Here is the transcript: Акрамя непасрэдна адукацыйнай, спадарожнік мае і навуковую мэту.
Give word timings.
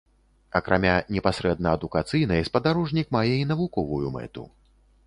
Акрамя 0.59 0.93
непасрэдна 1.17 1.75
адукацыйнай, 1.79 2.41
спадарожнік 2.51 3.07
мае 3.19 3.31
і 3.39 3.49
навуковую 3.53 4.07
мэту. 4.19 4.51